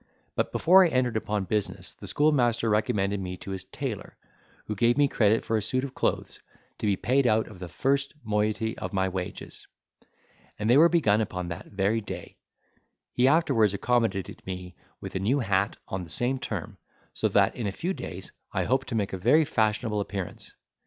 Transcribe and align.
But 0.35 0.51
before 0.51 0.83
I 0.83 0.87
entered 0.87 1.15
upon 1.15 1.43
business 1.43 1.93
the 1.93 2.07
schoolmaster 2.07 2.71
recommended 2.71 3.19
me 3.19 3.37
to 3.37 3.51
his 3.51 3.65
tailor, 3.65 4.17
who 4.65 4.73
gave 4.73 4.97
me 4.97 5.07
credit 5.07 5.45
for 5.45 5.57
a 5.57 5.61
suit 5.61 5.83
of 5.83 5.93
clothes, 5.93 6.39
to 6.79 6.87
be 6.87 6.95
paid 6.95 7.27
out 7.27 7.47
of 7.47 7.59
the 7.59 7.67
first 7.69 8.15
moiety 8.23 8.75
of 8.79 8.93
my 8.93 9.07
wages, 9.09 9.67
and 10.57 10.67
they 10.67 10.75
were 10.77 10.89
begun 10.89 11.21
upon 11.21 11.49
that 11.49 11.67
very 11.67 12.01
day; 12.01 12.35
he 13.13 13.27
afterwards 13.27 13.75
accommodated 13.75 14.41
me 14.47 14.73
with 14.99 15.15
a 15.15 15.19
new 15.19 15.39
hat 15.39 15.77
on 15.87 16.03
the 16.03 16.09
same 16.09 16.39
term: 16.39 16.79
so 17.13 17.27
that 17.27 17.55
in 17.55 17.67
a 17.67 17.71
few 17.71 17.93
days 17.93 18.31
I 18.51 18.63
hoped 18.63 18.87
to 18.87 18.95
make 18.95 19.13
a 19.13 19.19
very 19.19 19.45
fashionable 19.45 19.99
appearance. 20.01 20.55